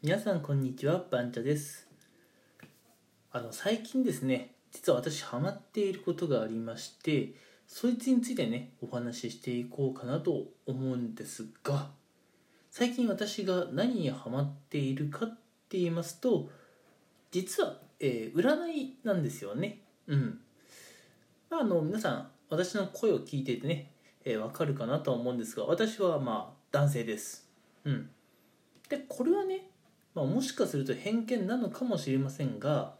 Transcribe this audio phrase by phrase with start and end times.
[0.00, 1.88] 皆さんこんにちはバンチャです。
[3.32, 7.32] あの最近ですね実は私ハマっていることがありまして
[7.66, 11.88] そいつについてねお話ししていこうかなと思うんですが
[12.70, 15.30] 最近私が何にハマっているかっ
[15.68, 16.48] て言いますと
[17.32, 19.80] 実は、えー、占いなんですよね。
[20.06, 20.38] うん。
[21.50, 23.90] まああの皆さん私の声を聞いててね、
[24.24, 27.50] えー、わかるかなとは思うんですが私はまあ男性です。
[27.82, 28.10] うん。
[28.88, 29.72] でこれはね
[30.18, 32.94] まあ、もしかすると偏見なのかもしれませんが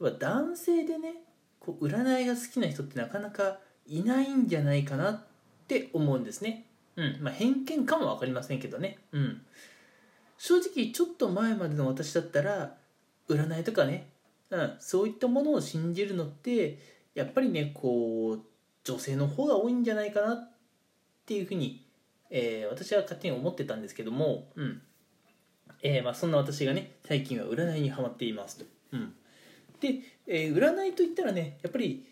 [0.00, 1.14] やっぱ男性でね
[1.60, 5.20] こう占いが好きな人ってなかなかいないんじゃないかなっ
[5.68, 6.66] て思うんですね。
[6.96, 8.98] うんまあ、偏見かも分かりませんけどね。
[9.12, 9.42] うん、
[10.36, 12.74] 正直ちょっと前までの私だったら
[13.28, 14.08] 占いとかね、
[14.50, 16.78] うん、そういったものを信じるのって
[17.14, 18.40] やっぱりねこう
[18.82, 20.50] 女性の方が多いんじゃないかなっ
[21.24, 21.86] ていうふうに、
[22.30, 24.82] えー、私は勝手に思ってたんですけども、うん、
[25.82, 29.14] えー、まあ、そんな私がね最近は占いにはまっていますと、うん、
[29.80, 32.04] で、えー、占いといったらねやっぱり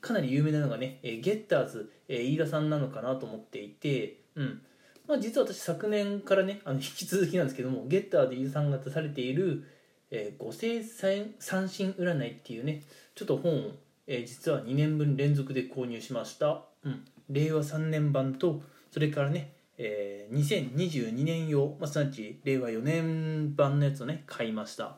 [0.00, 4.60] かなり有名なのがね、えー、ゲッターズ、え飯田さんなのかなと思っていて、うん。
[5.08, 9.64] まあ、実は私昨年からねあの引き続きなんですけどもゲッターで飯田さんが出されている
[10.10, 12.82] 「え五星三神占い」っていうね
[13.14, 13.70] ちょっと本を、
[14.06, 24.96] え実は2年分連続で購入しました、うん、令和3年版とそれからねえー、2022年用、まあ、すなわち令和4年版のやつをね買いました。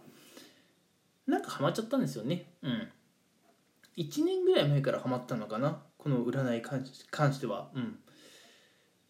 [1.26, 2.46] なんかハマっちゃったんですよね。
[2.62, 2.88] うん。
[3.96, 5.82] 1年ぐらい前からハマったのかな。
[5.98, 6.62] この占いに
[7.10, 7.70] 関しては。
[7.74, 7.98] うん。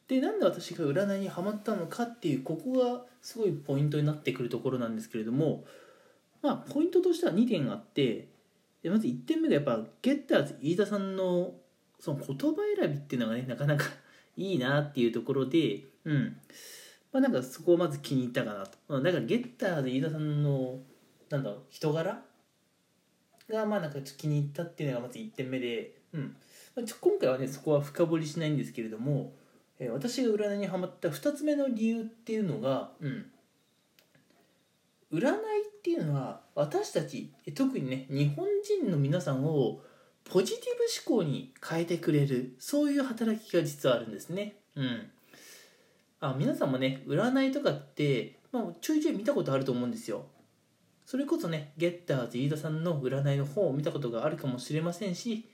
[0.08, 5.64] でなんで私が占いにはまったのかっていうここがすごいポイントになってくるところなんですけれども
[6.42, 8.28] まあポイントとしては2点あって
[8.84, 11.54] まず1点目がやっぱゲッターズ飯田さんの
[11.98, 13.84] その言葉選びっていうのがねなかなか
[14.36, 16.36] いいなっていうところで、うん。
[17.12, 19.02] まあなんかそこをまず気に入ったかなと。
[19.02, 20.78] だからゲッターで飯田さんの、
[21.30, 22.22] なんだろう、人柄？
[23.48, 26.36] がまあなんかちょっと気に入ったっていうのがまず1点目で、うん。
[26.74, 29.32] まあ、ちょ今回はね、そこは深掘りしないんですけれども、
[29.78, 33.26] えー、私が占いにはまった2つ目の理由っていうのが、うん。
[35.12, 38.44] 占いっていうのは私たち特にね日本
[38.80, 39.80] 人の皆さんを
[40.30, 40.64] ポジティ
[41.06, 44.56] ブ思考に変えてくれるそういう働きが実はあるんですね。
[44.74, 45.10] うん。
[46.20, 50.26] あ皆さんもね占いとかって、まあ、ちょいちょい見たことあると思うんですよ。
[51.04, 55.48] それこそねゲッターズ飯田さんの占いの本を見たことがあるかもしれませんし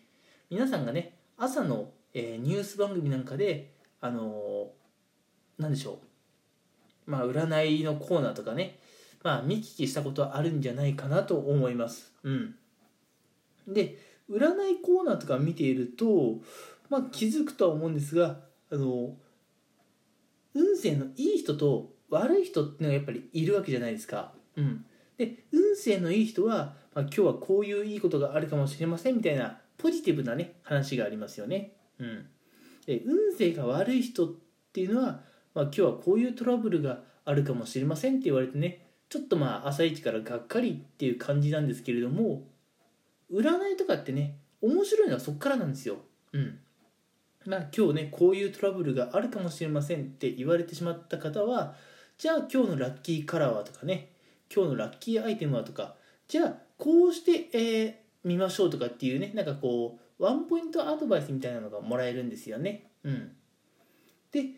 [0.49, 5.99] 皆さんがね朝の、えー、ニュース番組なんかであのー、でしょ
[7.07, 7.11] う。
[7.11, 8.79] まあ占いのコーナーとかね
[9.23, 12.13] まあ見聞きしたことはあるんじゃないかなと思います。
[12.23, 12.55] うん。
[13.69, 16.41] で占いコーナーとか見ていると、
[16.89, 19.15] まあ、気づくとは思うんですがあの
[20.55, 24.33] 運勢のいい人と悪い人っていうのがやっぱりいるわけじゃないですか。
[24.57, 24.85] うん、
[25.17, 31.73] で運勢のいい人は、まあ、今日はこういういいことがあるかもしれませんみたいなポジティブなね話がありますよね。
[31.99, 32.27] うん、
[32.87, 34.31] で運勢が悪い人っ
[34.73, 35.21] ていうのは、
[35.55, 42.49] まあ、今日はこういうトラブルがあるかもしれませんって言われてねちょっとまあ朝一からがっかりっていう感じなんですけれども
[43.33, 45.97] 占いとかってね面白いのはそっからなんですよ。
[46.33, 46.59] うん。
[47.47, 51.75] まあ今日ねこういうトラブルがあるかもしれませんって言われてしまった方は
[52.19, 54.13] じゃあ今日のラッキーカラーはとかね
[54.55, 55.97] 今日のラッキーアイテムはとか
[56.29, 62.91] じゃあこうして、えー、見ましょうとかっていうねなんかこうワンポイントアドバイスみたいなのがもらえるんですよね。
[63.03, 63.33] うん。
[64.31, 64.51] で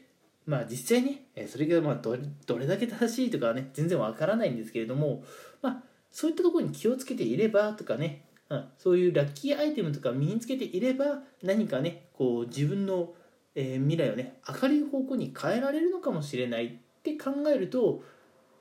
[0.47, 5.25] まあ実際ねそれがまあどれどれだけ正しいとかはね全然わからないんですけれども
[5.63, 13.15] まあそういったところに気をつけていればとかねうん、そういうラッキーアイテムとか身につけていれば何かねこう自分の、
[13.55, 16.71] えー、未来をね明るい方向に変えられるのかもしれないっ
[17.03, 18.03] て考えると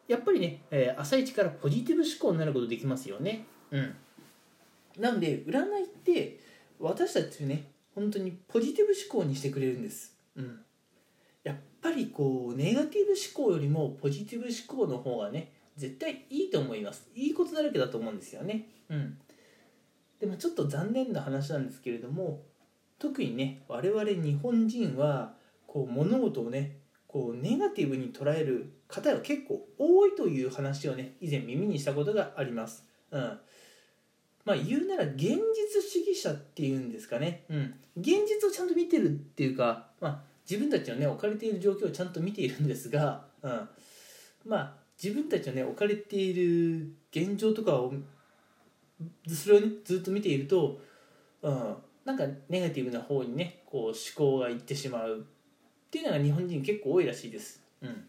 [0.07, 3.45] やっぱりね、えー、朝一からポジティブ思考になることできますよね。
[3.71, 3.95] うん、
[4.99, 6.39] なんで占いって
[6.79, 10.15] 私たちね本当にポジティブ思考にしてくれるんです。
[10.35, 10.59] うん、
[11.43, 17.07] やっぱりこうネガティブ思考よりもポジティブ思考の方がね絶対いいと思います。
[17.15, 18.67] いいことだらけだと思うんですよね。
[18.89, 19.17] うん。
[20.23, 22.43] でもちょっと残念な話なんですけれども
[22.97, 25.33] 特にね我々日本人は
[25.67, 26.77] こう物事をね
[27.07, 32.85] こうネガティブに捉える方が結構多いという話をね以前耳にしたことがあります。
[33.11, 33.37] うん。
[34.45, 35.35] まあ言うなら現実
[35.81, 43.69] 主義者っていうんですかね、うん、現実をちゃんと見てるっていうか、まあ、自分たちのね置かれている状況をちゃんと見ているんですが、うん、
[44.45, 47.93] まあ自分たちのね置かれている現状とかを
[49.27, 50.79] それを、ね、ずっと見ていると、
[51.41, 51.75] うん、
[52.05, 55.23] なんかネガティブな方にねこう思考がいってしまうっ
[55.89, 57.61] ていうのが日本人結構多いらしいです。
[57.81, 58.05] うん、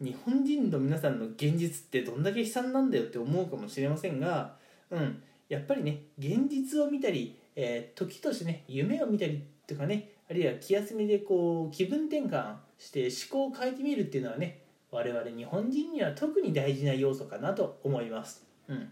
[0.00, 4.56] 日本人の皆さんの現実ってどんだけ悲惨なんだよって思うかもしれませんが、
[4.90, 18.46] うん、やっぱりね現実を見たり、えー、時としてね夢を見たりとかねあるいは気休めでこう気分転換して思考を変えてみるっていうのはね我々日本人には特に大事な要素かなと思います。
[18.68, 18.90] うん、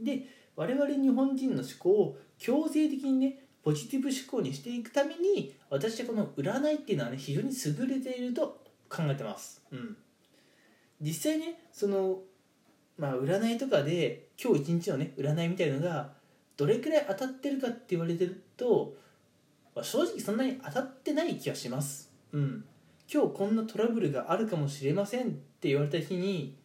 [0.00, 0.24] で
[0.56, 9.62] 我々日本人の思考を強制的にねポジティブ思考にしていくために私はこの占いっていうのはね非常に優れていると考えてます。
[9.70, 9.96] うん、
[11.00, 12.20] 実際ねその
[12.96, 16.12] まあ占いとかで今日一日のね占いみたいのが
[16.56, 18.94] どれくらい当たってるかって言われてると、
[19.74, 22.10] まあ、正直そんなに当たってない気がします。
[22.32, 22.64] うん、
[23.12, 26.56] 今日こんなトラブルがあるかもしれませんって言われた日に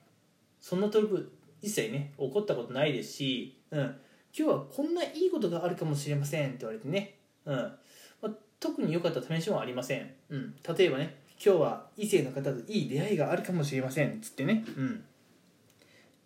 [0.60, 1.32] そんなトラブル
[1.63, 3.95] 一切ね起こったことないですし、うん、今
[4.33, 7.15] 日はこんないいことがあるかもしれませんって言われてね、
[7.45, 7.56] うん。
[7.56, 8.30] まあ、
[8.60, 15.04] 特に良かった試しもありません、うん、例えばね今日は異性の方といい出会いがあるかもしれませんっつってね、うん。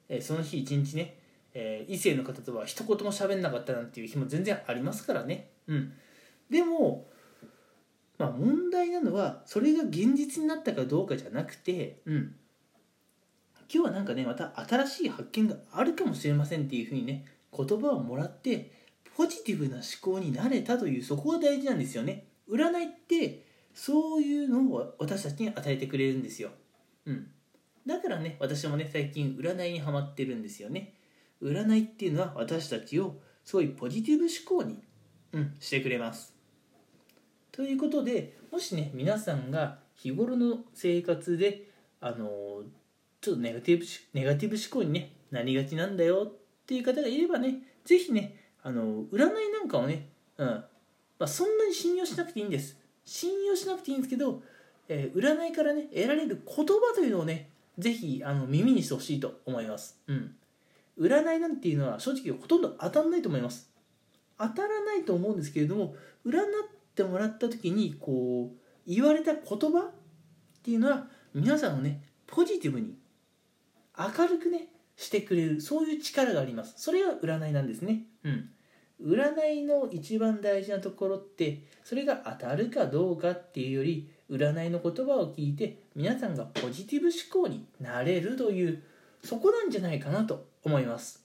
[0.09, 1.17] えー、その日一日ね、
[1.53, 5.93] えー、異性の方とは一言も喋んなかったなんていう日も全然ありますからね、うん、
[6.49, 7.07] でも
[8.17, 12.35] まあ問題なのはそれが現実になったかどうかじゃなくて、うん、
[13.71, 17.25] 今日はなんかねまた新しい発見があるかもしれませんっていうふうにね
[17.55, 18.71] 言葉をもらって
[19.15, 22.27] ポジティブな思考になれたというそこが大事なんですよね。
[22.49, 26.49] 占いってそういうのを私たちに与えてくれるんですよ。
[27.05, 27.27] うん。
[27.85, 30.93] だからね私もね最近占いにはまってるんですよね。
[31.41, 34.83] 占いっていうのは私たちをすごいポジティブ思考に、
[35.31, 36.33] うん、してくれます。
[37.51, 42.63] ということでもしね皆さんが日頃の生活であの
[43.21, 50.47] ちょっとネガティブネガティブ思考に、ね、なりがちなんだよっていう方がいればね是非ねあの占いなんかをね、うん。
[50.47, 50.65] ま
[51.25, 52.77] あ、そんなに信用しなくていいんです。
[53.05, 54.41] 信用しなくていいんですけど、
[54.89, 60.35] えー、占いからね得られる言葉というのをね是非あの耳にしてほしいと思います、うん、
[60.99, 63.69] 占いなんていうのは正直ほとんど当たらないと思います。
[64.37, 66.43] 当たらないと思うんですけれども占っ
[66.95, 72.95] てもらった時にこう言われた言葉っていうのは皆さんをねポジティブに
[73.97, 76.73] 明るくねしてくれるそういう力があります。
[76.77, 78.03] それが占いなんですね。
[78.23, 78.49] うん。
[78.99, 88.83] 占いの一番大事なところってそれが当たるかどうかっていうより占いの言葉を聞いて皆さんがポジティブ思考になれるという
[89.23, 91.23] そこなんじゃないかなと思います。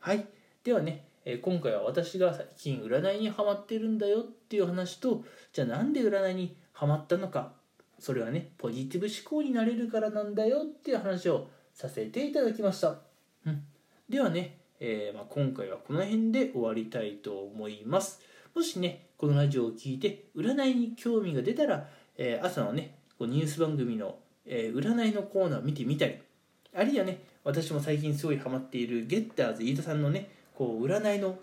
[0.00, 0.26] はい。
[0.64, 1.06] ではね
[1.42, 7.52] 今回は私が最近占いにハマってるんだよっていう話とじゃあなんで占いにハマったのか。
[8.00, 13.00] それはねポジティブ思考になれるからなんだよっていう話をさせていただきました、
[13.46, 13.62] うん、
[14.08, 18.20] ではね、えー、まあ、今回はこの辺で終わりたいと思います。
[18.54, 24.16] もしねこのラジオを聴いて占いに興味が出たら、えー、朝のねニュース番組の、
[24.46, 26.18] えー、占いのコーナーを見てみたり
[26.72, 31.36] あるいはね私も最近すごいハマっているゲッターズ飯田さんのねこう占いの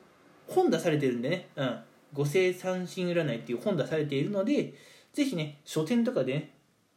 [0.48, 1.80] 本出されてるんでね、うん、
[2.13, 4.74] 五星三神占いっていう本出されているので
[5.13, 6.50] ぜひね書店とかでね、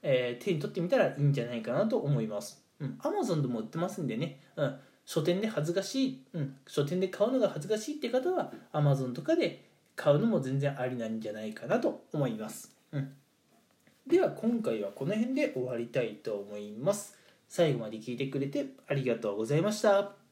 [0.02, 9.64] えー、手に取ってみたらいいんじゃないかなと思いますうん、Amazon でも売ってますんでね、うん、書店で恥ずかしい、うん、書店で買うのが恥ずかしいって方は Amazon とかで
[9.96, 13.12] 買うのも全然ありなんじゃないかなと思います、うん、
[14.06, 17.16] では今回はこの辺で終わりたいと思います。
[17.48, 20.23] 最後まで聞いてくれてありがとうございました。